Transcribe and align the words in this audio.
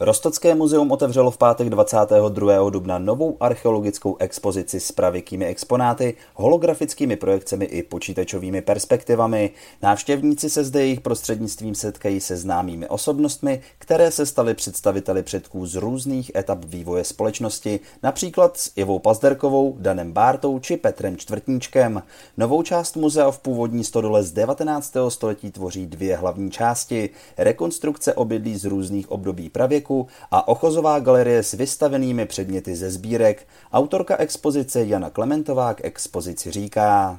Rostocké 0.00 0.54
muzeum 0.54 0.92
otevřelo 0.92 1.30
v 1.30 1.38
pátek 1.38 1.70
22. 1.70 2.70
dubna 2.70 2.98
novou 2.98 3.36
archeologickou 3.40 4.16
expozici 4.18 4.80
s 4.80 4.92
pravěkými 4.92 5.46
exponáty, 5.46 6.14
holografickými 6.34 7.16
projekcemi 7.16 7.64
i 7.64 7.82
počítačovými 7.82 8.62
perspektivami. 8.62 9.50
Návštěvníci 9.82 10.50
se 10.50 10.64
zde 10.64 10.80
jejich 10.80 11.00
prostřednictvím 11.00 11.74
setkají 11.74 12.20
se 12.20 12.36
známými 12.36 12.88
osobnostmi, 12.88 13.60
které 13.78 14.10
se 14.10 14.26
staly 14.26 14.54
představiteli 14.54 15.22
předků 15.22 15.66
z 15.66 15.74
různých 15.74 16.30
etap 16.36 16.64
vývoje 16.64 17.04
společnosti, 17.04 17.80
například 18.02 18.56
s 18.56 18.72
Ivou 18.76 18.98
Pazderkovou, 18.98 19.76
Danem 19.78 20.12
Bártou 20.12 20.58
či 20.58 20.76
Petrem 20.76 21.16
Čtvrtníčkem. 21.16 22.02
Novou 22.36 22.62
část 22.62 22.96
muzea 22.96 23.30
v 23.30 23.38
původní 23.38 23.84
stodole 23.84 24.22
z 24.22 24.32
19. 24.32 24.94
století 25.08 25.50
tvoří 25.50 25.86
dvě 25.86 26.16
hlavní 26.16 26.50
části. 26.50 27.10
Rekonstrukce 27.38 28.14
obydlí 28.14 28.58
z 28.58 28.64
různých 28.64 29.10
období 29.10 29.50
pravěku 29.50 29.87
parku 29.88 30.06
a 30.30 30.48
ochozová 30.48 30.98
galerie 30.98 31.42
s 31.42 31.52
vystavenými 31.52 32.26
předměty 32.26 32.76
ze 32.76 32.90
sbírek. 32.90 33.46
Autorka 33.72 34.16
expozice 34.16 34.84
Jana 34.84 35.10
Klementová 35.10 35.74
k 35.74 35.84
expozici 35.84 36.50
říká. 36.50 37.18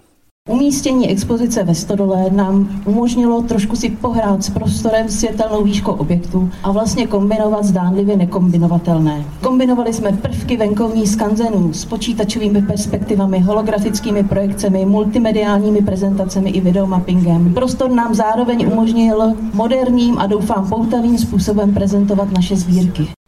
Umístění 0.49 1.09
expozice 1.09 1.63
ve 1.63 1.75
Stodole 1.75 2.25
nám 2.31 2.81
umožnilo 2.85 3.41
trošku 3.41 3.75
si 3.75 3.89
pohrát 3.89 4.43
s 4.43 4.49
prostorem 4.49 5.09
světelnou 5.09 5.63
výškou 5.63 5.91
objektu 5.91 6.49
a 6.63 6.71
vlastně 6.71 7.07
kombinovat 7.07 7.65
zdánlivě 7.65 8.17
nekombinovatelné. 8.17 9.25
Kombinovali 9.43 9.93
jsme 9.93 10.11
prvky 10.11 10.57
venkovní 10.57 11.07
skanzenů 11.07 11.73
s 11.73 11.85
počítačovými 11.85 12.61
perspektivami, 12.61 13.39
holografickými 13.39 14.23
projekcemi, 14.23 14.85
multimediálními 14.85 15.81
prezentacemi 15.81 16.49
i 16.49 16.61
videomappingem. 16.61 17.53
Prostor 17.53 17.91
nám 17.91 18.15
zároveň 18.15 18.67
umožnil 18.71 19.33
moderním 19.53 20.19
a 20.19 20.27
doufám 20.27 20.69
poutavým 20.69 21.17
způsobem 21.17 21.73
prezentovat 21.73 22.31
naše 22.31 22.55
sbírky. 22.55 23.18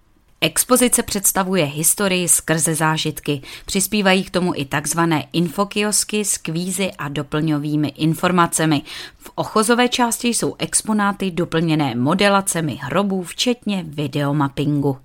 Expozice 0.43 1.03
představuje 1.03 1.65
historii 1.65 2.27
skrze 2.27 2.75
zážitky. 2.75 3.41
Přispívají 3.65 4.23
k 4.23 4.29
tomu 4.29 4.53
i 4.55 4.65
takzvané 4.65 5.25
infokiosky 5.33 6.25
s 6.25 6.37
kvízy 6.37 6.91
a 6.91 7.09
doplňovými 7.09 7.87
informacemi. 7.87 8.81
V 9.17 9.31
ochozové 9.35 9.89
části 9.89 10.27
jsou 10.27 10.55
exponáty 10.59 11.31
doplněné 11.31 11.95
modelacemi 11.95 12.79
hrobů, 12.81 13.23
včetně 13.23 13.83
videomappingu. 13.87 14.97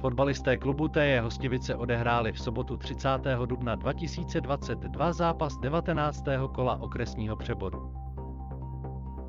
Fotbalisté 0.00 0.56
klubu 0.56 0.88
TJ 0.88 1.18
Hostivice 1.20 1.74
odehráli 1.74 2.32
v 2.32 2.40
sobotu 2.40 2.76
30. 2.76 3.08
dubna 3.46 3.74
2022 3.74 5.12
zápas 5.12 5.56
19. 5.56 6.24
kola 6.54 6.80
okresního 6.80 7.36
přeboru. 7.36 7.92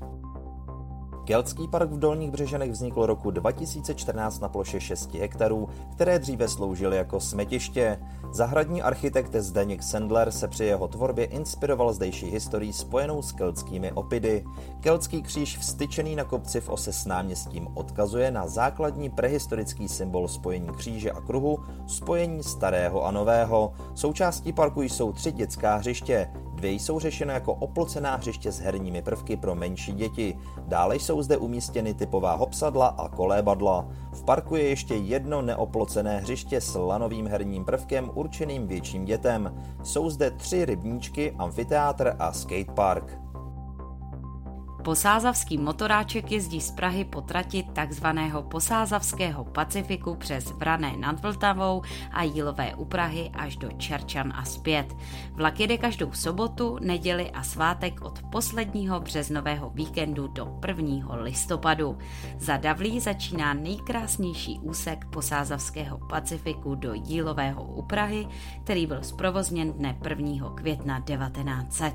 Keltský 1.30 1.68
park 1.68 1.90
v 1.90 1.98
Dolních 1.98 2.30
Břežanech 2.30 2.70
vznikl 2.70 3.06
roku 3.06 3.30
2014 3.30 4.40
na 4.40 4.48
ploše 4.48 4.80
6 4.80 5.14
hektarů, 5.14 5.68
které 5.92 6.18
dříve 6.18 6.48
sloužily 6.48 6.96
jako 6.96 7.20
smetiště. 7.20 7.98
Zahradní 8.32 8.82
architekt 8.82 9.34
Zdeněk 9.34 9.82
Sendler 9.82 10.30
se 10.30 10.48
při 10.48 10.64
jeho 10.64 10.88
tvorbě 10.88 11.24
inspiroval 11.24 11.92
zdejší 11.92 12.26
historií 12.26 12.72
spojenou 12.72 13.22
s 13.22 13.32
keltskými 13.32 13.92
opidy. 13.92 14.44
Keltský 14.80 15.22
kříž 15.22 15.58
vstyčený 15.58 16.16
na 16.16 16.24
kopci 16.24 16.60
v 16.60 16.68
ose 16.68 16.92
s 16.92 17.06
náměstím 17.06 17.68
odkazuje 17.74 18.30
na 18.30 18.46
základní 18.46 19.10
prehistorický 19.10 19.88
symbol 19.88 20.28
spojení 20.28 20.68
kříže 20.76 21.12
a 21.12 21.20
kruhu, 21.20 21.58
spojení 21.86 22.42
starého 22.42 23.04
a 23.04 23.10
nového. 23.10 23.72
Součástí 23.94 24.52
parku 24.52 24.82
jsou 24.82 25.12
tři 25.12 25.32
dětská 25.32 25.76
hřiště, 25.76 26.30
Dvě 26.60 26.72
jsou 26.72 26.98
řešeny 26.98 27.32
jako 27.32 27.54
oplocená 27.54 28.16
hřiště 28.16 28.52
s 28.52 28.60
herními 28.60 29.02
prvky 29.02 29.36
pro 29.36 29.54
menší 29.54 29.92
děti. 29.92 30.38
Dále 30.68 30.96
jsou 30.96 31.22
zde 31.22 31.36
umístěny 31.36 31.94
typová 31.94 32.34
hopsadla 32.34 32.86
a 32.86 33.08
kolébadla. 33.08 33.88
V 34.12 34.24
parku 34.24 34.56
je 34.56 34.68
ještě 34.68 34.94
jedno 34.94 35.42
neoplocené 35.42 36.18
hřiště 36.18 36.60
s 36.60 36.74
lanovým 36.74 37.26
herním 37.26 37.64
prvkem 37.64 38.10
určeným 38.14 38.66
větším 38.66 39.04
dětem. 39.04 39.54
Jsou 39.82 40.10
zde 40.10 40.30
tři 40.30 40.64
rybníčky, 40.64 41.34
amfiteátr 41.38 42.16
a 42.18 42.32
skatepark. 42.32 43.29
Posázavský 44.80 45.58
motoráček 45.58 46.32
jezdí 46.32 46.60
z 46.60 46.70
Prahy 46.70 47.04
po 47.04 47.20
trati 47.20 47.62
takzvaného 47.72 48.42
Posázavského 48.42 49.44
Pacifiku 49.44 50.14
přes 50.14 50.50
Vrané 50.50 50.96
nad 50.96 51.22
Vltavou 51.22 51.82
a 52.12 52.22
Jílové 52.22 52.74
u 52.74 52.84
Prahy 52.84 53.30
až 53.34 53.56
do 53.56 53.68
Čerčan 53.72 54.32
a 54.36 54.44
zpět. 54.44 54.96
Vlak 55.32 55.60
jede 55.60 55.78
každou 55.78 56.12
sobotu, 56.12 56.78
neděli 56.80 57.30
a 57.30 57.42
svátek 57.42 58.00
od 58.02 58.22
posledního 58.32 59.00
březnového 59.00 59.70
víkendu 59.70 60.26
do 60.28 60.58
1. 60.66 61.14
listopadu. 61.14 61.98
Za 62.38 62.56
Davlí 62.56 63.00
začíná 63.00 63.54
nejkrásnější 63.54 64.58
úsek 64.58 65.04
Posázavského 65.04 65.98
Pacifiku 65.98 66.74
do 66.74 66.92
Jílového 66.94 67.64
u 67.64 67.82
Prahy, 67.82 68.28
který 68.64 68.86
byl 68.86 69.02
zprovozněn 69.02 69.72
dne 69.72 69.98
1. 70.08 70.50
května 70.54 71.00
1900. 71.00 71.94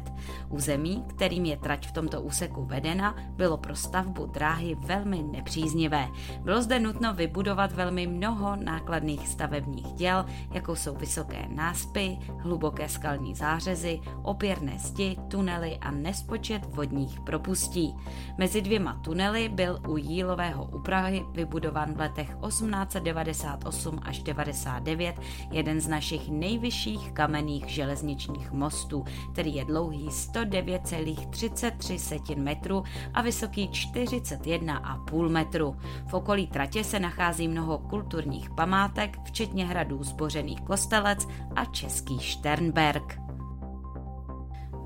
Území, 0.49 1.03
kterým 1.07 1.45
je 1.45 1.57
trať 1.57 1.87
v 1.87 1.91
tomto 1.91 2.21
úseku 2.21 2.65
vedena, 2.75 3.15
bylo 3.35 3.57
pro 3.57 3.75
stavbu 3.75 4.25
dráhy 4.25 4.75
velmi 4.75 5.23
nepříznivé. 5.23 6.07
Bylo 6.39 6.61
zde 6.61 6.79
nutno 6.79 7.13
vybudovat 7.13 7.71
velmi 7.71 8.07
mnoho 8.07 8.55
nákladných 8.55 9.27
stavebních 9.27 9.93
děl, 9.93 10.25
jako 10.51 10.75
jsou 10.75 10.95
vysoké 10.95 11.45
náspy, 11.49 12.17
hluboké 12.39 12.89
skalní 12.89 13.35
zářezy, 13.35 13.99
opěrné 14.23 14.73
zdi, 14.77 15.17
tunely 15.27 15.77
a 15.81 15.91
nespočet 15.91 16.75
vodních 16.75 17.19
propustí. 17.19 17.95
Mezi 18.37 18.61
dvěma 18.61 18.99
tunely 19.03 19.49
byl 19.49 19.79
u 19.87 19.97
Jílového 19.97 20.65
u 20.65 20.79
Prahy 20.79 21.25
vybudován 21.31 21.93
v 21.93 21.99
letech 21.99 22.37
1898 22.47 23.99
až 24.03 24.23
99 24.23 25.15
jeden 25.51 25.81
z 25.81 25.87
našich 25.87 26.29
nejvyšších 26.29 27.11
kamenných 27.11 27.67
železničních 27.67 28.51
mostů, 28.51 29.05
který 29.33 29.55
je 29.55 29.65
dlouhý 29.65 30.09
109,33 30.09 32.35
metrů 32.65 32.83
a 33.13 33.21
vysoký 33.21 33.69
41,5 33.69 35.29
metru. 35.29 35.75
V 36.07 36.13
okolí 36.13 36.47
tratě 36.47 36.83
se 36.83 36.99
nachází 36.99 37.47
mnoho 37.47 37.77
kulturních 37.77 38.49
památek, 38.49 39.19
včetně 39.23 39.65
hradů 39.65 40.03
zbořených 40.03 40.61
Kostelec 40.61 41.27
a 41.55 41.65
Český 41.65 42.19
Šternberg. 42.19 43.24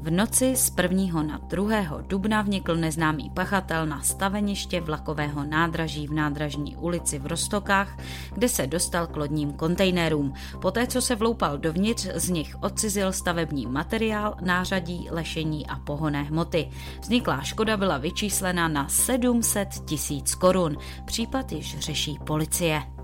V 0.01 0.11
noci 0.11 0.55
z 0.55 0.71
1. 0.81 1.23
na 1.23 1.37
2. 1.37 2.01
dubna 2.07 2.41
vnikl 2.41 2.75
neznámý 2.75 3.29
pachatel 3.29 3.85
na 3.85 4.01
staveniště 4.01 4.81
vlakového 4.81 5.43
nádraží 5.43 6.07
v 6.07 6.13
nádražní 6.13 6.75
ulici 6.75 7.19
v 7.19 7.25
Rostokách, 7.25 7.97
kde 8.33 8.49
se 8.49 8.67
dostal 8.67 9.07
k 9.07 9.15
lodním 9.15 9.53
kontejnerům. 9.53 10.33
Poté, 10.61 10.87
co 10.87 11.01
se 11.01 11.15
vloupal 11.15 11.57
dovnitř, 11.57 12.07
z 12.15 12.29
nich 12.29 12.55
odcizil 12.61 13.11
stavební 13.11 13.65
materiál, 13.65 14.35
nářadí, 14.41 15.07
lešení 15.11 15.67
a 15.67 15.75
pohonné 15.79 16.23
hmoty. 16.23 16.69
Vzniklá 17.01 17.41
škoda 17.41 17.77
byla 17.77 17.97
vyčíslena 17.97 18.67
na 18.67 18.87
700 18.87 19.69
tisíc 19.85 20.35
korun. 20.35 20.77
Případ 21.05 21.51
již 21.51 21.79
řeší 21.79 22.19
policie. 22.23 22.98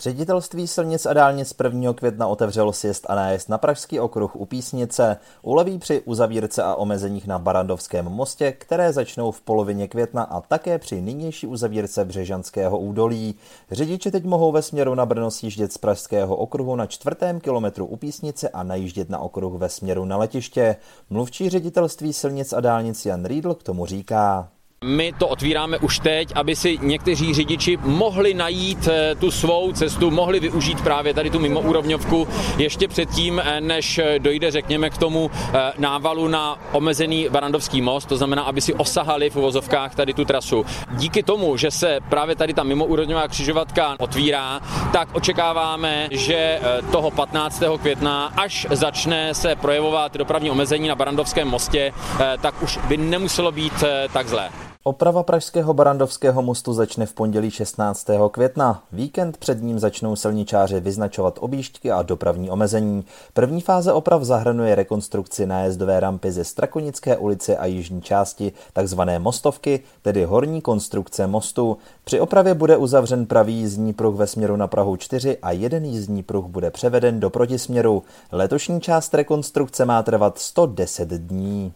Ředitelství 0.00 0.66
silnic 0.66 1.06
a 1.06 1.12
dálnic 1.12 1.54
1. 1.64 1.92
května 1.92 2.26
otevřelo 2.26 2.72
sjezd 2.72 3.06
a 3.08 3.14
nájezd 3.14 3.48
na 3.48 3.58
Pražský 3.58 4.00
okruh 4.00 4.36
u 4.36 4.46
Písnice. 4.46 5.16
Uleví 5.42 5.78
při 5.78 6.02
uzavírce 6.04 6.62
a 6.62 6.74
omezeních 6.74 7.26
na 7.26 7.38
Barandovském 7.38 8.04
mostě, 8.04 8.52
které 8.52 8.92
začnou 8.92 9.30
v 9.30 9.40
polovině 9.40 9.88
května 9.88 10.22
a 10.22 10.40
také 10.40 10.78
při 10.78 11.00
nynější 11.00 11.46
uzavírce 11.46 12.04
Břežanského 12.04 12.78
údolí. 12.78 13.34
Řidiči 13.70 14.10
teď 14.10 14.24
mohou 14.24 14.52
ve 14.52 14.62
směru 14.62 14.94
na 14.94 15.06
Brno 15.06 15.30
sjíždět 15.30 15.72
z 15.72 15.78
Pražského 15.78 16.36
okruhu 16.36 16.76
na 16.76 16.86
čtvrtém 16.86 17.40
kilometru 17.40 17.86
u 17.86 17.96
Písnice 17.96 18.48
a 18.48 18.62
najíždět 18.62 19.10
na 19.10 19.18
okruh 19.18 19.52
ve 19.54 19.68
směru 19.68 20.04
na 20.04 20.16
letiště. 20.16 20.76
Mluvčí 21.10 21.48
ředitelství 21.48 22.12
silnic 22.12 22.52
a 22.52 22.60
dálnic 22.60 23.06
Jan 23.06 23.24
Riedl 23.24 23.54
k 23.54 23.62
tomu 23.62 23.86
říká. 23.86 24.48
My 24.84 25.12
to 25.18 25.28
otvíráme 25.28 25.78
už 25.78 25.98
teď, 25.98 26.32
aby 26.34 26.56
si 26.56 26.78
někteří 26.82 27.34
řidiči 27.34 27.78
mohli 27.82 28.34
najít 28.34 28.88
eh, 28.88 29.14
tu 29.14 29.30
svou 29.30 29.72
cestu, 29.72 30.10
mohli 30.10 30.40
využít 30.40 30.80
právě 30.80 31.14
tady 31.14 31.30
tu 31.30 31.38
mimoúrovňovku 31.38 32.28
ještě 32.58 32.88
předtím, 32.88 33.42
eh, 33.44 33.60
než 33.60 33.98
eh, 33.98 34.18
dojde, 34.18 34.50
řekněme, 34.50 34.90
k 34.90 34.98
tomu 34.98 35.30
návalu 35.78 36.28
na 36.28 36.58
omezený 36.72 37.28
Varandovský 37.28 37.82
most, 37.82 38.08
to 38.08 38.16
znamená, 38.16 38.42
aby 38.42 38.60
si 38.60 38.74
osahali 38.74 39.30
v 39.30 39.36
uvozovkách 39.36 39.94
tady 39.94 40.14
tu 40.14 40.24
trasu. 40.24 40.64
Díky 40.90 41.22
tomu, 41.22 41.56
že 41.56 41.70
se 41.70 41.98
právě 42.08 42.36
tady 42.36 42.54
ta 42.54 42.62
mimoúrovňová 42.62 43.28
křižovatka 43.28 43.96
otvírá, 43.98 44.60
tak 44.92 45.08
očekáváme, 45.12 46.08
že 46.10 46.60
toho 46.92 47.10
15. 47.10 47.62
května, 47.80 48.32
až 48.36 48.66
začne 48.70 49.34
se 49.34 49.56
projevovat 49.56 50.16
dopravní 50.16 50.50
omezení 50.50 50.88
na 50.88 50.94
Barandovském 50.94 51.48
mostě, 51.48 51.92
tak 52.40 52.62
už 52.62 52.78
by 52.88 52.96
nemuselo 52.96 53.52
být 53.52 53.84
tak 54.12 54.28
zlé. 54.28 54.69
Oprava 54.84 55.22
pražského 55.22 55.74
Barandovského 55.74 56.42
mostu 56.42 56.72
začne 56.72 57.06
v 57.06 57.14
pondělí 57.14 57.50
16. 57.50 58.06
května. 58.30 58.82
Víkend 58.92 59.36
před 59.36 59.62
ním 59.62 59.78
začnou 59.78 60.16
silničáři 60.16 60.80
vyznačovat 60.80 61.38
objížďky 61.40 61.90
a 61.90 62.02
dopravní 62.02 62.50
omezení. 62.50 63.04
První 63.34 63.60
fáze 63.60 63.92
oprav 63.92 64.22
zahrnuje 64.22 64.74
rekonstrukci 64.74 65.46
nájezdové 65.46 66.00
rampy 66.00 66.32
ze 66.32 66.44
Strakonické 66.44 67.16
ulice 67.16 67.56
a 67.56 67.66
jižní 67.66 68.02
části, 68.02 68.52
takzvané 68.72 69.18
mostovky, 69.18 69.80
tedy 70.02 70.24
horní 70.24 70.60
konstrukce 70.60 71.26
mostu. 71.26 71.76
Při 72.04 72.20
opravě 72.20 72.54
bude 72.54 72.76
uzavřen 72.76 73.26
pravý 73.26 73.54
jízdní 73.54 73.92
pruh 73.92 74.14
ve 74.14 74.26
směru 74.26 74.56
na 74.56 74.66
Prahu 74.66 74.96
4 74.96 75.38
a 75.42 75.50
jeden 75.50 75.84
jízdní 75.84 76.22
pruh 76.22 76.44
bude 76.44 76.70
převeden 76.70 77.20
do 77.20 77.30
protisměru. 77.30 78.02
Letošní 78.32 78.80
část 78.80 79.14
rekonstrukce 79.14 79.84
má 79.84 80.02
trvat 80.02 80.38
110 80.38 81.08
dní. 81.08 81.72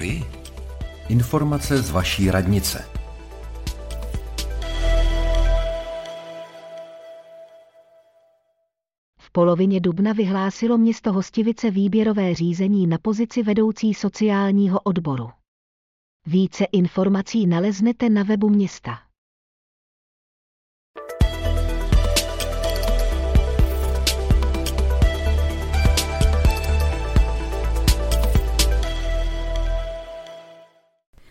Rádiovi? 0.00 0.24
Informace 1.08 1.82
z 1.82 1.90
vaší 1.90 2.30
radnice. 2.30 2.84
V 9.18 9.32
polovině 9.32 9.80
dubna 9.80 10.12
vyhlásilo 10.12 10.78
město 10.78 11.12
Hostivice 11.12 11.70
výběrové 11.70 12.34
řízení 12.34 12.86
na 12.86 12.98
pozici 13.02 13.42
vedoucí 13.42 13.94
sociálního 13.94 14.80
odboru. 14.80 15.30
Více 16.26 16.64
informací 16.64 17.46
naleznete 17.46 18.08
na 18.08 18.22
webu 18.22 18.48
města. 18.48 19.09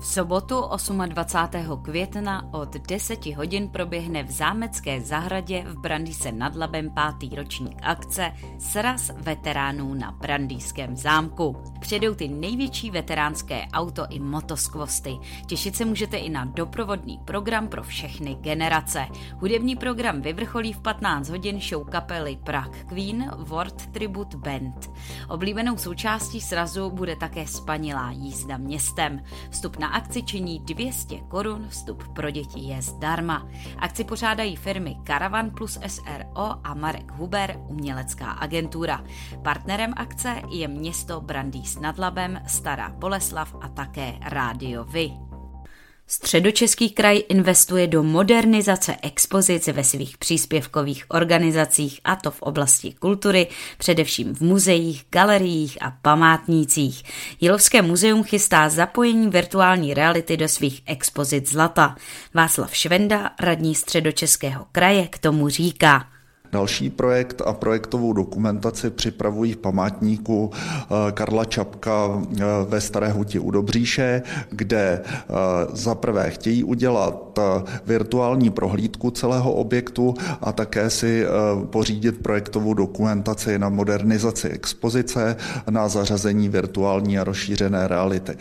V 0.00 0.06
sobotu 0.06 0.64
28. 1.06 1.82
května 1.82 2.52
od 2.52 2.76
10 2.76 3.26
hodin 3.26 3.68
proběhne 3.68 4.22
v 4.22 4.30
Zámecké 4.30 5.00
zahradě 5.00 5.64
v 5.68 5.80
Brandýse 5.80 6.32
nad 6.32 6.56
Labem 6.56 6.90
pátý 6.90 7.30
ročník 7.36 7.78
akce 7.82 8.32
Sraz 8.58 9.10
veteránů 9.16 9.94
na 9.94 10.12
Brandýském 10.12 10.96
zámku. 10.96 11.56
Přijdou 11.80 12.14
ty 12.14 12.28
největší 12.28 12.90
veteránské 12.90 13.66
auto 13.72 14.06
i 14.10 14.20
motoskvosty. 14.20 15.18
Těšit 15.46 15.76
se 15.76 15.84
můžete 15.84 16.16
i 16.16 16.30
na 16.30 16.44
doprovodný 16.44 17.18
program 17.24 17.68
pro 17.68 17.82
všechny 17.82 18.34
generace. 18.34 19.06
Hudební 19.38 19.76
program 19.76 20.22
vyvrcholí 20.22 20.72
v 20.72 20.80
15 20.80 21.28
hodin 21.28 21.60
show 21.60 21.90
kapely 21.90 22.38
Prague 22.44 22.84
Queen 22.84 23.30
World 23.36 23.86
Tribute 23.86 24.36
Band. 24.36 24.90
Oblíbenou 25.28 25.76
součástí 25.76 26.40
srazu 26.40 26.90
bude 26.90 27.16
také 27.16 27.46
spanilá 27.46 28.10
jízda 28.10 28.56
městem. 28.56 29.22
Vstup 29.50 29.76
na 29.78 29.87
akci 29.88 30.22
činí 30.22 30.58
200 30.58 31.20
korun, 31.20 31.66
vstup 31.68 32.08
pro 32.08 32.30
děti 32.30 32.60
je 32.60 32.82
zdarma. 32.82 33.48
Akci 33.78 34.04
pořádají 34.04 34.56
firmy 34.56 34.96
Caravan 35.06 35.50
plus 35.50 35.78
SRO 35.86 36.54
a 36.64 36.74
Marek 36.74 37.12
Huber, 37.12 37.56
umělecká 37.68 38.30
agentura. 38.30 39.04
Partnerem 39.42 39.92
akce 39.96 40.42
je 40.50 40.68
město 40.68 41.20
Brandýs 41.20 41.78
nad 41.78 41.98
Labem, 41.98 42.40
Stará 42.46 42.88
Boleslav 42.88 43.56
a 43.60 43.68
také 43.68 44.18
Rádio 44.20 44.84
Vy. 44.84 45.27
Středočeský 46.10 46.90
kraj 46.90 47.22
investuje 47.28 47.86
do 47.86 48.02
modernizace 48.02 48.96
expozic 49.02 49.66
ve 49.68 49.84
svých 49.84 50.18
příspěvkových 50.18 51.04
organizacích 51.08 52.00
a 52.04 52.16
to 52.16 52.30
v 52.30 52.42
oblasti 52.42 52.92
kultury, 52.92 53.46
především 53.78 54.34
v 54.34 54.40
muzeích, 54.40 55.04
galeriích 55.10 55.78
a 55.82 55.90
památnících. 56.02 57.02
Jilovské 57.40 57.82
muzeum 57.82 58.24
chystá 58.24 58.68
zapojení 58.68 59.28
virtuální 59.28 59.94
reality 59.94 60.36
do 60.36 60.48
svých 60.48 60.82
expozic 60.86 61.50
zlata. 61.50 61.96
Václav 62.34 62.74
Švenda, 62.74 63.30
radní 63.40 63.74
středočeského 63.74 64.66
kraje, 64.72 65.08
k 65.08 65.18
tomu 65.18 65.48
říká. 65.48 66.17
Další 66.52 66.90
projekt 66.90 67.42
a 67.46 67.52
projektovou 67.52 68.12
dokumentaci 68.12 68.90
připravují 68.90 69.52
v 69.52 69.56
památníku 69.56 70.50
eh, 70.52 71.12
Karla 71.12 71.44
Čapka 71.44 72.22
eh, 72.22 72.44
ve 72.68 72.80
Staré 72.80 73.08
huti 73.08 73.38
u 73.38 73.50
Dobříše, 73.50 74.22
kde 74.50 75.02
eh, 75.04 75.34
za 75.72 75.94
prvé 75.94 76.30
chtějí 76.30 76.64
udělat 76.64 77.38
virtuální 77.86 78.50
prohlídku 78.50 79.10
celého 79.10 79.52
objektu 79.52 80.14
a 80.40 80.52
také 80.52 80.90
si 80.90 81.26
pořídit 81.70 82.22
projektovou 82.22 82.74
dokumentaci 82.74 83.58
na 83.58 83.68
modernizaci 83.68 84.48
expozice, 84.48 85.36
na 85.70 85.88
zařazení 85.88 86.48
virtuální 86.48 87.18
a 87.18 87.24
rozšířené 87.24 87.88
reality. 87.88 88.36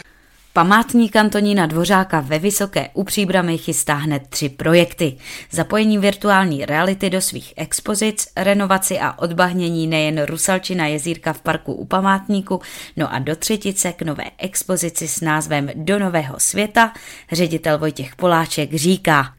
Památník 0.57 1.15
Antonína 1.15 1.65
Dvořáka 1.65 2.19
ve 2.19 2.39
Vysoké 2.39 2.89
u 2.93 3.03
Příbramy 3.03 3.57
chystá 3.57 3.93
hned 3.93 4.23
tři 4.29 4.49
projekty. 4.49 5.17
Zapojení 5.51 5.97
virtuální 5.97 6.65
reality 6.65 7.09
do 7.09 7.21
svých 7.21 7.53
expozic, 7.57 8.27
renovaci 8.35 8.99
a 8.99 9.19
odbahnění 9.19 9.87
nejen 9.87 10.23
Rusalčina 10.25 10.87
jezírka 10.87 11.33
v 11.33 11.41
parku 11.41 11.73
u 11.73 11.85
památníku, 11.85 12.61
no 12.95 13.13
a 13.13 13.19
do 13.19 13.35
třetice 13.35 13.93
k 13.93 14.01
nové 14.01 14.23
expozici 14.37 15.07
s 15.07 15.21
názvem 15.21 15.69
Do 15.75 15.99
nového 15.99 16.35
světa 16.37 16.93
ředitel 17.31 17.77
Vojtěch 17.77 18.15
Poláček 18.15 18.73
říká. 18.73 19.33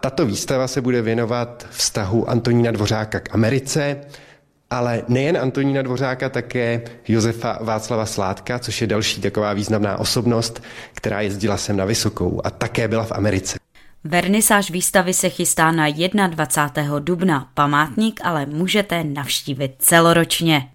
Tato 0.00 0.26
výstava 0.26 0.68
se 0.68 0.80
bude 0.80 1.02
věnovat 1.02 1.66
vztahu 1.70 2.30
Antonína 2.30 2.70
Dvořáka 2.70 3.20
k 3.20 3.34
Americe, 3.34 4.00
ale 4.70 5.02
nejen 5.08 5.36
Antonína 5.36 5.82
Dvořáka, 5.82 6.28
také 6.28 6.82
Josefa 7.08 7.58
Václava 7.60 8.06
Sládka, 8.06 8.58
což 8.58 8.80
je 8.80 8.86
další 8.86 9.20
taková 9.20 9.52
významná 9.52 9.98
osobnost, 9.98 10.62
která 10.94 11.20
jezdila 11.20 11.56
sem 11.56 11.76
na 11.76 11.84
Vysokou 11.84 12.40
a 12.44 12.50
také 12.50 12.88
byla 12.88 13.04
v 13.04 13.12
Americe. 13.12 13.58
Vernisáž 14.04 14.70
výstavy 14.70 15.14
se 15.14 15.28
chystá 15.28 15.72
na 15.72 15.88
21. 16.28 16.98
dubna. 16.98 17.48
Památník 17.54 18.20
ale 18.24 18.46
můžete 18.46 19.04
navštívit 19.04 19.74
celoročně. 19.78 20.68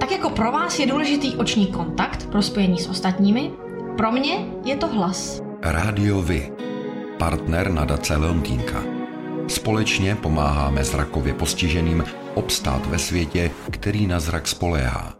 Tak 0.00 0.10
jako 0.10 0.30
pro 0.30 0.52
vás 0.52 0.78
je 0.78 0.86
důležitý 0.86 1.36
oční 1.36 1.66
kontakt 1.66 2.26
pro 2.26 2.42
spojení 2.42 2.78
s 2.78 2.88
ostatními, 2.88 3.50
pro 3.96 4.12
mě 4.12 4.46
je 4.64 4.76
to 4.76 4.86
hlas. 4.86 5.42
Rádio 5.62 6.22
Vy, 6.22 6.52
partner 7.18 7.70
nadace 7.70 8.16
Leontýnka. 8.16 8.99
Společně 9.50 10.16
pomáháme 10.16 10.84
zrakově 10.84 11.34
postiženým 11.34 12.04
obstát 12.34 12.86
ve 12.86 12.98
světě, 12.98 13.50
který 13.70 14.06
na 14.06 14.20
zrak 14.20 14.48
spoléhá. 14.48 15.14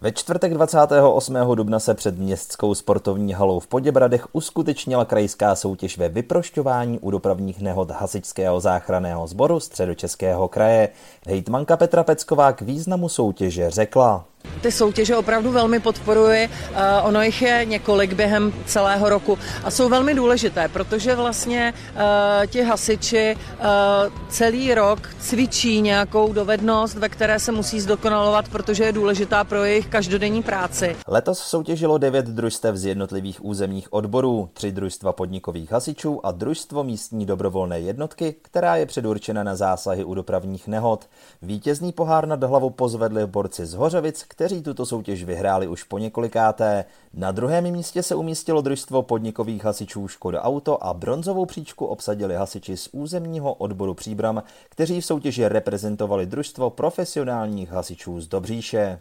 Ve 0.00 0.12
čtvrtek 0.12 0.54
28. 0.54 1.36
dubna 1.54 1.78
se 1.80 1.94
před 1.94 2.18
městskou 2.18 2.74
sportovní 2.74 3.32
halou 3.32 3.60
v 3.60 3.66
Poděbradech 3.66 4.26
uskutečnila 4.32 5.04
krajská 5.04 5.54
soutěž 5.54 5.98
ve 5.98 6.08
vyprošťování 6.08 6.98
u 6.98 7.10
dopravních 7.10 7.60
nehod 7.60 7.90
Hasičského 7.90 8.60
záchranného 8.60 9.26
sboru 9.26 9.60
středočeského 9.60 10.48
kraje. 10.48 10.88
Hejtmanka 11.26 11.76
Petra 11.76 12.04
Pecková 12.04 12.52
k 12.52 12.62
významu 12.62 13.08
soutěže 13.08 13.70
řekla. 13.70 14.24
Ty 14.64 14.72
soutěže 14.72 15.16
opravdu 15.16 15.52
velmi 15.52 15.80
podporuji, 15.80 16.48
eh, 16.48 17.02
ono 17.02 17.22
jich 17.22 17.42
je 17.42 17.64
několik 17.64 18.12
během 18.12 18.52
celého 18.66 19.08
roku 19.08 19.38
a 19.64 19.70
jsou 19.70 19.88
velmi 19.88 20.14
důležité, 20.14 20.68
protože 20.68 21.14
vlastně 21.14 21.74
uh, 21.94 22.46
ti 22.46 22.62
hasiči 22.62 23.36
uh, 23.36 23.64
celý 24.28 24.74
rok 24.74 25.10
cvičí 25.18 25.80
nějakou 25.80 26.32
dovednost, 26.32 26.96
ve 26.96 27.08
které 27.08 27.38
se 27.38 27.52
musí 27.52 27.80
zdokonalovat, 27.80 28.48
protože 28.48 28.84
je 28.84 28.92
důležitá 28.92 29.44
pro 29.44 29.64
jejich 29.64 29.86
každodenní 29.86 30.42
práci. 30.42 30.96
Letos 31.08 31.38
soutěžilo 31.38 31.98
devět 31.98 32.26
družstev 32.26 32.76
z 32.76 32.84
jednotlivých 32.84 33.44
územních 33.44 33.92
odborů, 33.92 34.48
tři 34.52 34.72
družstva 34.72 35.12
podnikových 35.12 35.72
hasičů 35.72 36.26
a 36.26 36.32
družstvo 36.32 36.84
místní 36.84 37.26
dobrovolné 37.26 37.80
jednotky, 37.80 38.34
která 38.42 38.76
je 38.76 38.86
předurčena 38.86 39.42
na 39.42 39.56
zásahy 39.56 40.04
u 40.04 40.14
dopravních 40.14 40.68
nehod. 40.68 41.08
Vítězný 41.42 41.92
pohár 41.92 42.28
nad 42.28 42.42
hlavu 42.42 42.70
pozvedli 42.70 43.26
borci 43.26 43.66
z 43.66 43.74
Hořovic, 43.74 44.24
kteří 44.34 44.62
tuto 44.62 44.86
soutěž 44.86 45.24
vyhráli 45.24 45.66
už 45.68 45.82
po 45.82 45.98
několikáté. 45.98 46.84
Na 47.14 47.32
druhém 47.32 47.70
místě 47.70 48.02
se 48.02 48.14
umístilo 48.14 48.60
družstvo 48.60 49.02
podnikových 49.02 49.64
hasičů 49.64 50.08
Škoda 50.08 50.42
Auto 50.42 50.84
a 50.84 50.94
bronzovou 50.94 51.46
příčku 51.46 51.86
obsadili 51.86 52.34
hasiči 52.34 52.76
z 52.76 52.88
územního 52.92 53.54
odboru 53.54 53.94
Příbram, 53.94 54.42
kteří 54.68 55.00
v 55.00 55.06
soutěži 55.06 55.48
reprezentovali 55.48 56.26
družstvo 56.26 56.70
profesionálních 56.70 57.70
hasičů 57.70 58.20
z 58.20 58.28
Dobříše. 58.28 58.98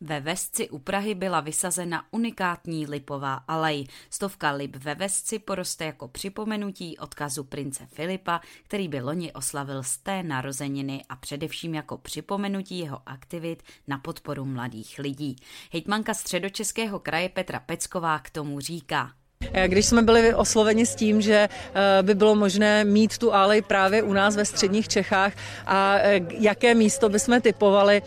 Ve 0.00 0.20
Vesci 0.20 0.70
u 0.70 0.78
Prahy 0.78 1.14
byla 1.14 1.40
vysazena 1.40 2.04
unikátní 2.10 2.86
lipová 2.86 3.34
alej. 3.34 3.86
Stovka 4.10 4.52
lip 4.52 4.76
ve 4.76 4.94
Vesci 4.94 5.38
poroste 5.38 5.84
jako 5.84 6.08
připomenutí 6.08 6.98
odkazu 6.98 7.44
prince 7.44 7.86
Filipa, 7.86 8.40
který 8.62 8.88
by 8.88 9.00
loni 9.00 9.32
oslavil 9.32 9.82
z 9.82 9.96
té 9.96 10.22
narozeniny 10.22 11.04
a 11.08 11.16
především 11.16 11.74
jako 11.74 11.98
připomenutí 11.98 12.78
jeho 12.78 13.02
aktivit 13.06 13.62
na 13.88 13.98
podporu 13.98 14.44
mladých 14.44 14.98
lidí. 14.98 15.36
Hejtmanka 15.72 16.14
středočeského 16.14 16.98
kraje 16.98 17.28
Petra 17.28 17.60
Pecková 17.60 18.18
k 18.18 18.30
tomu 18.30 18.60
říká. 18.60 19.19
Když 19.66 19.86
jsme 19.86 20.02
byli 20.02 20.34
osloveni 20.34 20.86
s 20.86 20.94
tím, 20.94 21.20
že 21.20 21.48
eh, 21.74 22.02
by 22.02 22.14
bylo 22.14 22.34
možné 22.34 22.84
mít 22.84 23.18
tu 23.18 23.34
alej 23.34 23.62
právě 23.62 24.02
u 24.02 24.12
nás 24.12 24.36
ve 24.36 24.44
středních 24.44 24.88
Čechách 24.88 25.32
a 25.66 25.98
eh, 25.98 26.20
jaké 26.30 26.74
místo 26.74 27.08
bychom 27.08 27.40
typovali, 27.40 28.02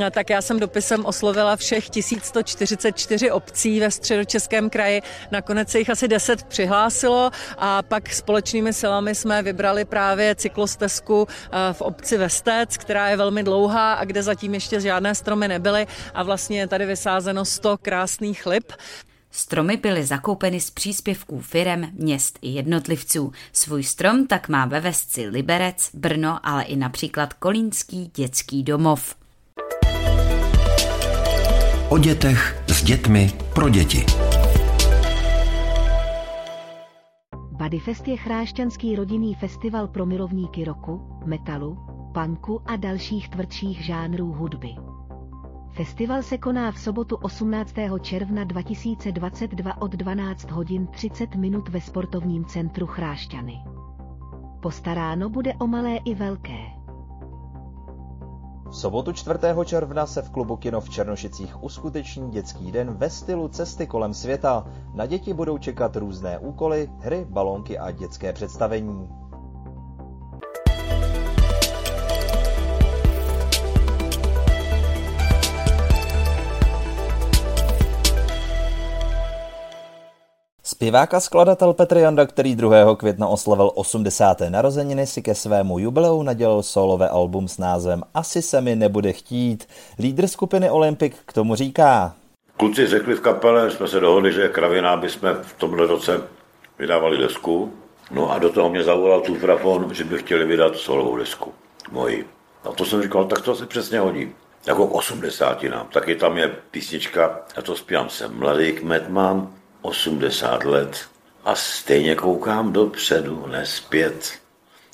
eh, 0.00 0.10
tak 0.10 0.30
já 0.30 0.42
jsem 0.42 0.60
dopisem 0.60 1.04
oslovila 1.04 1.56
všech 1.56 1.90
1144 1.90 3.30
obcí 3.30 3.80
ve 3.80 3.90
středočeském 3.90 4.70
kraji. 4.70 5.02
Nakonec 5.30 5.68
se 5.68 5.78
jich 5.78 5.90
asi 5.90 6.08
10 6.08 6.42
přihlásilo 6.42 7.30
a 7.58 7.82
pak 7.82 8.14
společnými 8.14 8.72
silami 8.72 9.14
jsme 9.14 9.42
vybrali 9.42 9.84
právě 9.84 10.34
cyklostezku 10.34 11.28
v 11.72 11.80
obci 11.80 12.18
Vestec, 12.18 12.76
která 12.76 13.08
je 13.08 13.16
velmi 13.16 13.42
dlouhá 13.42 13.92
a 13.92 14.04
kde 14.04 14.22
zatím 14.22 14.54
ještě 14.54 14.80
žádné 14.80 15.14
stromy 15.14 15.48
nebyly 15.48 15.86
a 16.14 16.22
vlastně 16.22 16.60
je 16.60 16.66
tady 16.66 16.86
vysázeno 16.86 17.44
100 17.44 17.78
krásných 17.78 18.46
lip. 18.46 18.72
Stromy 19.30 19.76
byly 19.76 20.04
zakoupeny 20.04 20.60
z 20.60 20.70
příspěvků 20.70 21.40
firem, 21.40 21.90
měst 21.92 22.38
i 22.42 22.48
jednotlivců. 22.48 23.32
Svůj 23.52 23.82
strom 23.82 24.26
tak 24.26 24.48
má 24.48 24.66
ve 24.66 24.80
Vesci 24.80 25.26
Liberec, 25.26 25.90
Brno, 25.94 26.38
ale 26.42 26.62
i 26.62 26.76
například 26.76 27.32
Kolínský 27.32 28.10
dětský 28.14 28.62
domov. 28.62 29.14
O 31.88 31.98
dětech 31.98 32.62
s 32.68 32.82
dětmi 32.82 33.32
pro 33.54 33.68
děti. 33.68 34.06
Bodyfest 37.52 38.08
je 38.08 38.16
chrášťanský 38.16 38.96
rodinný 38.96 39.34
festival 39.34 39.88
pro 39.88 40.06
milovníky 40.06 40.64
roku, 40.64 41.20
metalu, 41.26 41.78
punku 42.14 42.62
a 42.66 42.76
dalších 42.76 43.28
tvrdších 43.28 43.84
žánrů 43.84 44.32
hudby. 44.32 44.68
Festival 45.72 46.22
se 46.22 46.38
koná 46.38 46.72
v 46.72 46.78
sobotu 46.78 47.16
18. 47.16 47.74
června 48.00 48.44
2022 48.44 49.82
od 49.82 49.92
12 49.92 50.50
hodin 50.50 50.86
30 50.86 51.34
minut 51.34 51.68
ve 51.68 51.80
sportovním 51.80 52.44
centru 52.44 52.86
Chrášťany. 52.86 53.54
Postaráno 54.60 55.28
bude 55.28 55.54
o 55.54 55.66
malé 55.66 55.96
i 55.96 56.14
velké. 56.14 56.58
V 58.68 58.76
sobotu 58.76 59.12
4. 59.12 59.38
června 59.64 60.06
se 60.06 60.22
v 60.22 60.30
klubu 60.30 60.56
Kino 60.56 60.80
v 60.80 60.90
Černošicích 60.90 61.62
uskuteční 61.62 62.30
dětský 62.30 62.72
den 62.72 62.94
ve 62.94 63.10
stylu 63.10 63.48
cesty 63.48 63.86
kolem 63.86 64.14
světa. 64.14 64.66
Na 64.94 65.06
děti 65.06 65.34
budou 65.34 65.58
čekat 65.58 65.96
různé 65.96 66.38
úkoly, 66.38 66.90
hry, 67.00 67.26
balónky 67.30 67.78
a 67.78 67.90
dětské 67.90 68.32
představení. 68.32 69.08
Zpěvák 80.78 81.14
a 81.14 81.20
skladatel 81.20 81.72
Petr 81.72 81.96
Janda, 81.96 82.26
který 82.26 82.56
2. 82.56 82.96
května 82.96 83.26
oslavil 83.26 83.70
80. 83.74 84.40
narozeniny, 84.48 85.06
si 85.06 85.22
ke 85.22 85.34
svému 85.34 85.78
jubileu 85.78 86.22
nadělal 86.22 86.62
solové 86.62 87.08
album 87.08 87.48
s 87.48 87.58
názvem 87.58 88.02
Asi 88.14 88.42
se 88.42 88.60
mi 88.60 88.76
nebude 88.76 89.12
chtít. 89.12 89.68
Lídr 89.98 90.26
skupiny 90.26 90.70
Olympic 90.70 91.12
k 91.26 91.32
tomu 91.32 91.54
říká. 91.54 92.14
Kluci 92.56 92.86
řekli 92.86 93.14
v 93.14 93.20
kapele, 93.20 93.70
jsme 93.70 93.88
se 93.88 94.00
dohodli, 94.00 94.32
že 94.32 94.48
kravina, 94.48 94.90
aby 94.90 95.10
jsme 95.10 95.34
v 95.34 95.52
tomhle 95.52 95.86
roce 95.86 96.22
vydávali 96.78 97.18
desku. 97.18 97.72
No 98.10 98.32
a 98.32 98.38
do 98.38 98.52
toho 98.52 98.70
mě 98.70 98.82
zavolal 98.82 99.20
Tufrafon, 99.20 99.94
že 99.94 100.04
by 100.04 100.18
chtěli 100.18 100.46
vydat 100.46 100.76
solovou 100.76 101.16
desku. 101.16 101.52
Moji. 101.90 102.26
A 102.64 102.68
to 102.72 102.84
jsem 102.84 103.02
říkal, 103.02 103.24
tak 103.24 103.40
to 103.40 103.54
se 103.54 103.66
přesně 103.66 103.98
hodí. 103.98 104.32
Jako 104.66 104.86
k 104.86 104.94
80 104.94 105.62
nám. 105.62 105.86
Taky 105.92 106.14
tam 106.14 106.38
je 106.38 106.48
písnička, 106.70 107.40
já 107.56 107.62
to 107.62 107.76
zpívám, 107.76 108.08
jsem 108.08 108.38
mladý 108.38 108.72
kmet 108.72 109.08
mám, 109.08 109.57
80 109.82 110.64
let 110.64 110.98
a 111.44 111.54
stejně 111.54 112.14
koukám 112.14 112.72
dopředu, 112.72 113.46
nespět. 113.46 114.32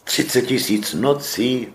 30 0.04 0.42
tisíc 0.42 0.94
nocí 0.94 1.68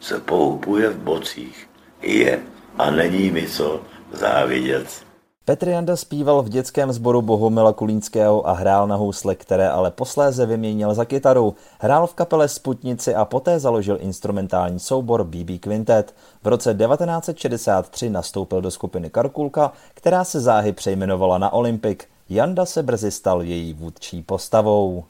se 0.00 0.20
poupuje 0.20 0.88
v 0.88 0.98
bocích. 0.98 1.68
Je 2.02 2.42
a 2.78 2.90
není 2.90 3.30
mi 3.30 3.48
co 3.48 3.80
závidět. 4.12 5.04
Petr 5.44 5.68
Janda 5.68 5.96
zpíval 5.96 6.42
v 6.42 6.48
dětském 6.48 6.92
sboru 6.92 7.22
Bohumila 7.22 7.72
Kulínského 7.72 8.48
a 8.48 8.52
hrál 8.52 8.86
na 8.86 8.96
housle, 8.96 9.34
které 9.34 9.68
ale 9.68 9.90
posléze 9.90 10.46
vyměnil 10.46 10.94
za 10.94 11.04
kytaru. 11.04 11.54
Hrál 11.80 12.06
v 12.06 12.14
kapele 12.14 12.48
Sputnici 12.48 13.14
a 13.14 13.24
poté 13.24 13.58
založil 13.58 13.98
instrumentální 14.00 14.80
soubor 14.80 15.24
BB 15.24 15.60
Quintet. 15.60 16.14
V 16.42 16.46
roce 16.46 16.74
1963 16.74 18.10
nastoupil 18.10 18.60
do 18.60 18.70
skupiny 18.70 19.10
Karkulka, 19.10 19.72
která 19.94 20.24
se 20.24 20.40
záhy 20.40 20.72
přejmenovala 20.72 21.38
na 21.38 21.52
Olympic. 21.52 22.11
Janda 22.34 22.66
se 22.66 22.82
brzy 22.82 23.10
stal 23.10 23.42
její 23.42 23.74
vůdčí 23.74 24.22
postavou. 24.22 25.04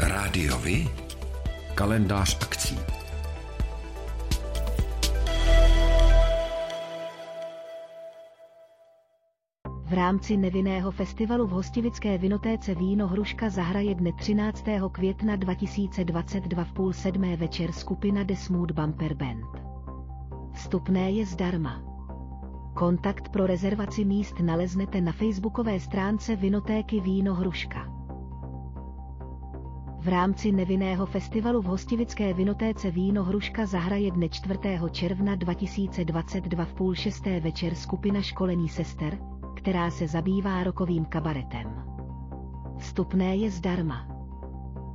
Rádiovi? 0.00 0.88
Kalendář 1.74 2.38
akcí. 2.42 2.78
V 9.84 9.92
rámci 9.92 10.36
nevinného 10.36 10.90
festivalu 10.90 11.46
v 11.46 11.50
hostivické 11.50 12.18
vinotéce 12.18 12.74
Víno 12.74 13.08
Hruška 13.08 13.50
zahraje 13.50 13.94
dne 13.94 14.10
13. 14.18 14.64
května 14.92 15.36
2022 15.36 16.64
v 16.64 16.72
půl 16.72 16.92
sedmé 16.92 17.36
večer 17.36 17.72
skupina 17.72 18.22
The 18.22 18.34
Smooth 18.34 18.72
Bumper 18.72 19.14
Band. 19.14 19.44
Vstupné 20.54 21.10
je 21.10 21.26
zdarma. 21.26 21.93
Kontakt 22.74 23.28
pro 23.28 23.46
rezervaci 23.46 24.04
míst 24.04 24.40
naleznete 24.40 25.00
na 25.00 25.12
facebookové 25.12 25.80
stránce 25.80 26.36
Vinotéky 26.36 27.00
Víno 27.00 27.34
Hruška. 27.34 27.88
V 30.00 30.08
rámci 30.08 30.52
nevinného 30.52 31.06
festivalu 31.06 31.62
v 31.62 31.64
hostivické 31.64 32.34
vinotéce 32.34 32.90
Víno 32.90 33.24
Hruška 33.24 33.66
zahraje 33.66 34.10
dne 34.10 34.28
4. 34.28 34.58
června 34.90 35.34
2022 35.34 36.64
v 36.64 36.74
půl 36.74 36.94
šesté 36.94 37.40
večer 37.40 37.74
skupina 37.74 38.22
školení 38.22 38.68
sester, 38.68 39.18
která 39.56 39.90
se 39.90 40.08
zabývá 40.08 40.64
rokovým 40.64 41.04
kabaretem. 41.04 41.84
Vstupné 42.78 43.36
je 43.36 43.50
zdarma. 43.50 44.06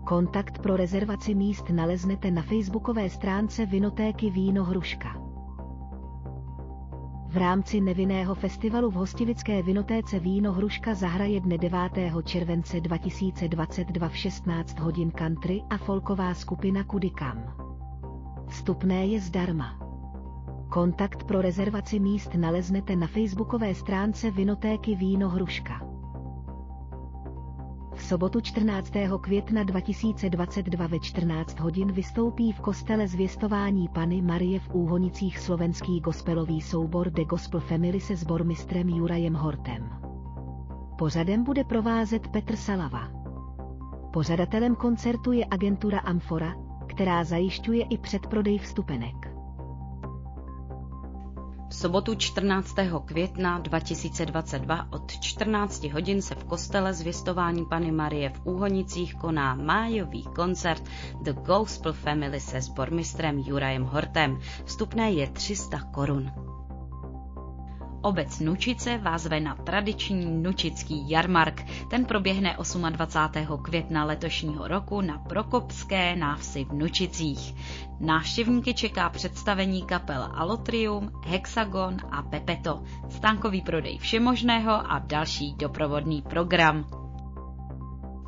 Kontakt 0.05 0.59
pro 0.59 0.77
rezervaci 0.77 1.35
míst 1.35 1.69
naleznete 1.69 2.31
na 2.31 2.41
facebookové 2.41 3.09
stránce 3.09 3.65
Vinotéky 3.65 4.29
Víno 4.29 4.63
Hruška. 4.63 5.18
V 7.29 7.37
rámci 7.37 7.81
nevinného 7.81 8.35
festivalu 8.35 8.89
v 8.89 9.05
hostivické 9.05 9.61
vinotéce 9.61 10.19
Víno 10.19 10.49
Hruška 10.49 10.97
zahraje 10.97 11.37
dne 11.39 11.57
9. 11.61 12.25
července 12.25 12.81
2022 12.81 14.09
v 14.09 14.15
16 14.17 14.79
hodin 14.79 15.11
country 15.11 15.61
a 15.69 15.77
folková 15.77 16.33
skupina 16.33 16.83
Kudikam. 16.83 17.45
Vstupné 18.49 19.13
je 19.13 19.21
zdarma. 19.21 19.77
Kontakt 20.73 21.23
pro 21.23 21.41
rezervaci 21.41 21.99
míst 21.99 22.33
naleznete 22.33 22.95
na 22.95 23.07
facebookové 23.07 23.75
stránce 23.75 24.31
Vinotéky 24.31 24.95
Víno 24.95 25.29
Hruška. 25.29 25.88
Sobotu 28.09 28.41
14. 28.41 28.91
května 29.21 29.63
2022 29.63 30.87
ve 30.87 30.99
14 30.99 31.59
hodin 31.59 31.91
vystoupí 31.91 32.51
v 32.51 32.59
kostele 32.59 33.07
zvěstování 33.07 33.87
Pany 33.87 34.21
Marie 34.21 34.59
v 34.59 34.69
Úhonicích 34.73 35.39
slovenský 35.39 35.99
gospelový 35.99 36.61
soubor 36.61 37.09
The 37.09 37.23
Gospel 37.23 37.59
Family 37.59 37.99
se 37.99 38.15
sbormistrem 38.15 38.89
Jurajem 38.89 39.33
Hortem. 39.33 39.89
Pořadem 40.97 41.43
bude 41.43 41.63
provázet 41.63 42.27
Petr 42.27 42.55
Salava. 42.55 43.09
Pořadatelem 44.13 44.75
koncertu 44.75 45.31
je 45.31 45.45
agentura 45.51 45.99
Amfora, 45.99 46.55
která 46.87 47.23
zajišťuje 47.23 47.85
i 47.89 47.97
předprodej 47.97 48.57
vstupenek. 48.57 49.28
V 51.69 51.75
sobotu 51.75 52.15
14. 52.15 52.75
května 53.05 53.59
2022 53.59 54.87
od 54.91 55.11
14 55.19 55.83
hodin 55.83 56.21
se 56.21 56.35
v 56.35 56.43
kostele 56.43 56.93
zvěstování 56.93 57.65
Pany 57.65 57.91
Marie 57.91 58.29
v 58.29 58.41
Úhonicích 58.43 59.15
koná 59.15 59.55
májový 59.55 60.23
koncert 60.23 60.83
The 61.21 61.33
Gospel 61.33 61.93
Family 61.93 62.39
se 62.39 62.61
sbormistrem 62.61 63.39
Jurajem 63.39 63.83
Hortem. 63.83 64.39
Vstupné 64.65 65.11
je 65.11 65.27
300 65.29 65.79
korun. 65.79 66.31
Obec 68.01 68.39
Nučice 68.39 68.97
vás 68.97 69.21
zve 69.21 69.39
na 69.39 69.55
tradiční 69.55 70.25
nučický 70.43 71.09
jarmark. 71.09 71.63
Ten 71.89 72.05
proběhne 72.05 72.55
28. 72.89 73.57
května 73.63 74.03
letošního 74.05 74.67
roku 74.67 75.01
na 75.01 75.17
Prokopské 75.17 76.15
návsi 76.15 76.65
v 76.65 76.73
Nučicích. 76.73 77.55
Návštěvníky 77.99 78.73
čeká 78.73 79.09
představení 79.09 79.83
kapel 79.85 80.29
Alotrium, 80.33 81.11
Hexagon 81.25 81.97
a 82.11 82.21
Pepeto, 82.21 82.83
stánkový 83.09 83.61
prodej 83.61 83.97
všemožného 83.97 84.71
a 84.91 84.99
další 84.99 85.53
doprovodný 85.53 86.21
program. 86.21 87.08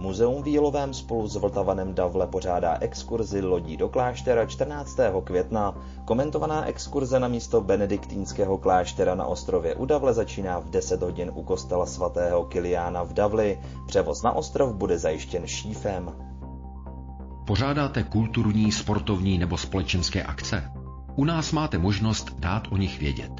Muzeum 0.01 0.43
v 0.43 0.47
Jílovém 0.47 0.93
spolu 0.93 1.27
s 1.27 1.35
Vltavanem 1.35 1.93
Davle 1.93 2.27
pořádá 2.27 2.77
exkurzi 2.79 3.41
lodí 3.41 3.77
do 3.77 3.89
kláštera 3.89 4.45
14. 4.45 4.97
května. 5.23 5.75
Komentovaná 6.05 6.65
exkurze 6.65 7.19
na 7.19 7.27
místo 7.27 7.61
benediktínského 7.61 8.57
kláštera 8.57 9.15
na 9.15 9.25
ostrově 9.25 9.75
u 9.75 9.85
Davle 9.85 10.13
začíná 10.13 10.59
v 10.59 10.69
10 10.69 11.01
hodin 11.01 11.31
u 11.33 11.43
kostela 11.43 11.85
svatého 11.85 12.45
Kiliána 12.45 13.03
v 13.03 13.13
Davli. 13.13 13.59
Převoz 13.87 14.23
na 14.23 14.31
ostrov 14.31 14.75
bude 14.75 14.97
zajištěn 14.97 15.47
šífem. 15.47 16.11
Pořádáte 17.47 18.03
kulturní, 18.03 18.71
sportovní 18.71 19.37
nebo 19.37 19.57
společenské 19.57 20.23
akce? 20.23 20.71
U 21.15 21.25
nás 21.25 21.51
máte 21.51 21.77
možnost 21.77 22.35
dát 22.39 22.67
o 22.71 22.77
nich 22.77 22.99
vědět. 22.99 23.31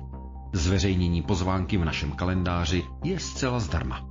Zveřejnění 0.54 1.22
pozvánky 1.22 1.78
v 1.78 1.86
našem 1.86 2.12
kalendáři 2.12 2.84
je 3.04 3.20
zcela 3.20 3.60
zdarma. 3.60 4.11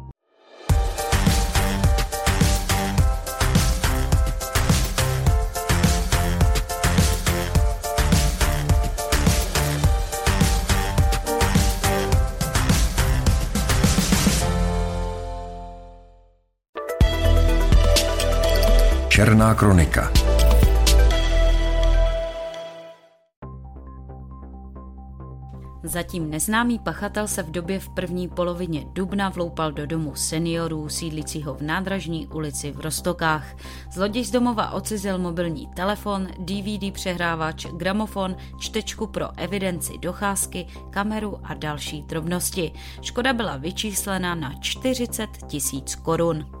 Černá 19.21 19.55
kronika. 19.55 20.11
Zatím 25.83 26.29
neznámý 26.29 26.79
pachatel 26.79 27.27
se 27.27 27.43
v 27.43 27.51
době 27.51 27.79
v 27.79 27.89
první 27.89 28.27
polovině 28.27 28.85
dubna 28.93 29.29
vloupal 29.29 29.71
do 29.71 29.85
domu 29.85 30.15
seniorů 30.15 30.89
sídlícího 30.89 31.53
v 31.53 31.61
nádražní 31.61 32.27
ulici 32.27 32.71
v 32.71 32.79
Rostokách. 32.79 33.55
Zloděj 33.91 34.25
z 34.25 34.31
domova 34.31 34.71
ocizil 34.71 35.17
mobilní 35.17 35.67
telefon, 35.67 36.27
DVD 36.39 36.93
přehrávač, 36.93 37.65
gramofon, 37.65 38.35
čtečku 38.59 39.07
pro 39.07 39.39
evidenci 39.39 39.93
docházky, 39.97 40.67
kameru 40.89 41.39
a 41.43 41.53
další 41.53 42.01
drobnosti. 42.01 42.71
Škoda 43.01 43.33
byla 43.33 43.57
vyčíslena 43.57 44.35
na 44.35 44.53
40 44.59 45.29
tisíc 45.47 45.95
korun 45.95 46.60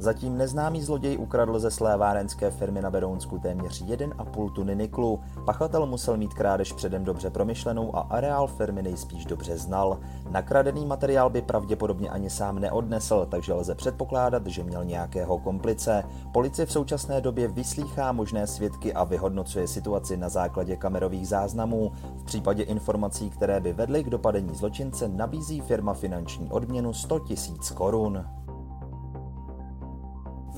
Zatím 0.00 0.38
neznámý 0.38 0.82
zloděj 0.82 1.18
ukradl 1.18 1.58
ze 1.58 1.70
slévárenské 1.70 2.50
firmy 2.50 2.82
na 2.82 2.90
Berounsku 2.90 3.38
téměř 3.38 3.82
1,5 3.82 4.52
tuny 4.52 4.76
niklu. 4.76 5.20
Pachatel 5.44 5.86
musel 5.86 6.16
mít 6.16 6.34
krádež 6.34 6.72
předem 6.72 7.04
dobře 7.04 7.30
promyšlenou 7.30 7.96
a 7.96 8.00
areál 8.00 8.46
firmy 8.46 8.82
nejspíš 8.82 9.24
dobře 9.26 9.58
znal. 9.58 9.98
Nakradený 10.30 10.86
materiál 10.86 11.30
by 11.30 11.42
pravděpodobně 11.42 12.10
ani 12.10 12.30
sám 12.30 12.58
neodnesl, 12.58 13.26
takže 13.30 13.52
lze 13.52 13.74
předpokládat, 13.74 14.46
že 14.46 14.64
měl 14.64 14.84
nějakého 14.84 15.38
komplice. 15.38 16.04
Policie 16.32 16.66
v 16.66 16.72
současné 16.72 17.20
době 17.20 17.48
vyslýchá 17.48 18.12
možné 18.12 18.46
svědky 18.46 18.94
a 18.94 19.04
vyhodnocuje 19.04 19.68
situaci 19.68 20.16
na 20.16 20.28
základě 20.28 20.76
kamerových 20.76 21.28
záznamů. 21.28 21.92
V 22.16 22.24
případě 22.24 22.62
informací, 22.62 23.30
které 23.30 23.60
by 23.60 23.72
vedly 23.72 24.04
k 24.04 24.10
dopadení 24.10 24.54
zločince, 24.54 25.08
nabízí 25.08 25.60
firma 25.60 25.94
finanční 25.94 26.50
odměnu 26.50 26.92
100 26.92 27.18
000 27.18 27.26
korun. 27.74 28.37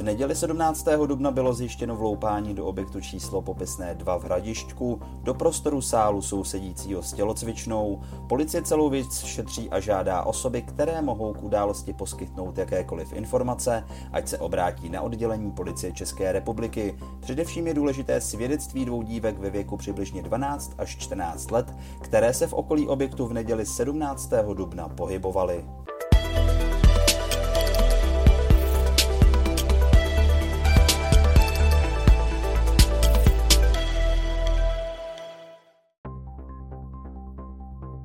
V 0.00 0.02
neděli 0.02 0.34
17. 0.34 0.86
dubna 1.06 1.30
bylo 1.30 1.54
zjištěno 1.54 1.96
vloupání 1.96 2.54
do 2.54 2.66
objektu 2.66 3.00
číslo 3.00 3.42
popisné 3.42 3.94
2 3.94 4.18
v 4.18 4.24
Hradišťku, 4.24 5.00
do 5.22 5.34
prostoru 5.34 5.80
sálu 5.80 6.22
sousedícího 6.22 7.02
s 7.02 7.12
tělocvičnou. 7.12 8.00
Policie 8.28 8.62
celou 8.62 8.90
věc 8.90 9.24
šetří 9.24 9.70
a 9.70 9.80
žádá 9.80 10.22
osoby, 10.22 10.62
které 10.62 11.02
mohou 11.02 11.32
k 11.32 11.42
události 11.42 11.92
poskytnout 11.92 12.58
jakékoliv 12.58 13.12
informace, 13.12 13.84
ať 14.12 14.28
se 14.28 14.38
obrátí 14.38 14.88
na 14.88 15.00
oddělení 15.00 15.50
policie 15.50 15.92
České 15.92 16.32
republiky. 16.32 16.98
Především 17.20 17.66
je 17.66 17.74
důležité 17.74 18.20
svědectví 18.20 18.84
dvou 18.84 19.02
dívek 19.02 19.38
ve 19.38 19.50
věku 19.50 19.76
přibližně 19.76 20.22
12 20.22 20.72
až 20.78 20.96
14 20.96 21.50
let, 21.50 21.74
které 22.00 22.34
se 22.34 22.46
v 22.46 22.52
okolí 22.52 22.88
objektu 22.88 23.26
v 23.26 23.32
neděli 23.32 23.66
17. 23.66 24.30
dubna 24.54 24.88
pohybovaly. 24.88 25.64